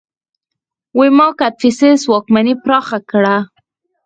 [0.97, 3.35] ویما کدفیسس واکمني پراخه کړه